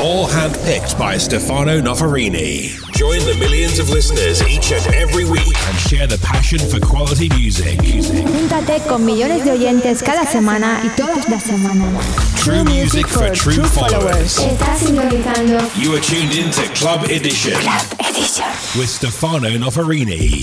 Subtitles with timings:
[0.00, 2.74] All handpicked by Stefano Noferini.
[2.92, 7.28] Join the millions of listeners each and every week and share the passion for quality
[7.30, 7.78] music.
[7.78, 12.04] Júntate con millones de oyentes cada semana y todas las semanas.
[12.42, 14.38] True music for true followers.
[14.38, 18.44] Estás sintonizando You are tuned in to Club Edition Club Edition.
[18.78, 20.42] with Stefano Noferini.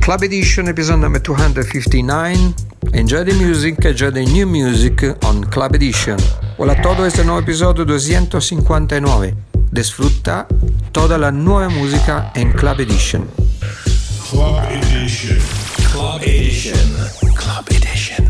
[0.00, 2.54] Club Edition episode number 259.
[2.94, 6.18] Enjoy the music, enjoy the new music on Club Edition.
[6.58, 9.34] Hola a todos, este nuevo episodio 259.
[9.70, 10.46] Disfruta
[10.90, 13.28] toda la nueva música en Club Edition.
[14.30, 15.38] Club Edition.
[15.92, 16.96] Club Edition.
[17.34, 18.25] Club Edition.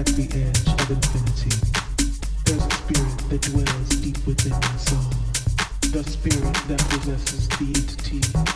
[0.00, 1.50] at the edge of infinity,
[2.46, 4.98] there's a spirit that dwells deep within the soul,
[5.92, 8.49] the spirit that possesses the entity.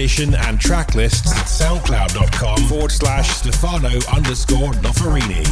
[0.00, 5.44] Edition and track lists at soundcloud.com forward slash Stefano underscore Noferini.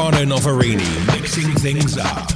[0.00, 2.29] Stefano Noferini mixing things up.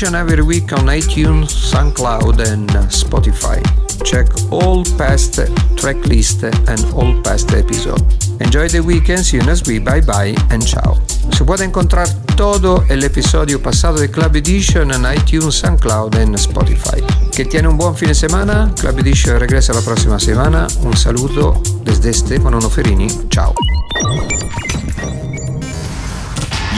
[0.00, 3.60] Edition every week on iTunes, SoundCloud, and Spotify.
[4.02, 5.34] Check all past
[5.76, 8.30] track list and all past episodes.
[8.40, 10.96] Enjoy the weekend, see you next week, bye bye and ciao.
[11.32, 17.02] Se puede encontrar todo el episodio pasado Club Edition en iTunes, SoundCloud y Spotify.
[17.34, 18.72] Que tiene un buen fin de semana.
[18.80, 20.66] Club Edition regresa la próxima semana.
[20.82, 23.08] Un saludo desde Stefano Noferini.
[23.28, 23.54] Ciao.